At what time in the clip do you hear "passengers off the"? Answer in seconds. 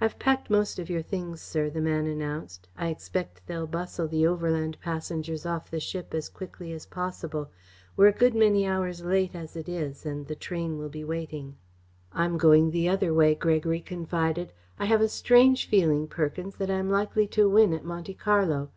4.82-5.78